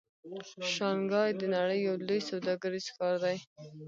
[0.73, 3.37] شانګهای د نړۍ یو لوی سوداګریز ښار دی.